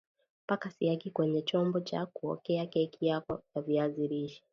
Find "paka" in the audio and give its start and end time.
0.47-0.69